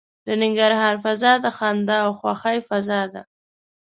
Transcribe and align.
د 0.25 0.27
ننګرهار 0.41 0.95
فضا 1.03 1.33
د 1.43 1.45
خندا 1.57 1.97
او 2.05 2.11
خوښۍ 2.19 2.57
فضا 2.69 3.01
ده. 3.13 3.21